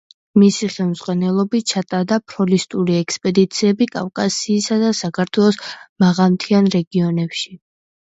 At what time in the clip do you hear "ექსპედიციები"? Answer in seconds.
3.03-3.91